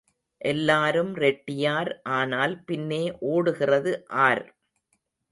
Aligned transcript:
எல்லாரும் 0.41 1.11
ரெட்டியார் 1.15 1.89
ஆனால் 2.11 2.55
பின்னே 2.65 3.01
ஓடுகிறது 3.31 3.91
ஆர்? 4.23 4.43